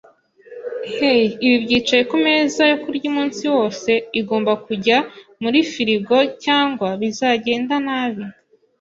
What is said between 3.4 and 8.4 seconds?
wose? Igomba kujya muri firigo cyangwa bizagenda nabi.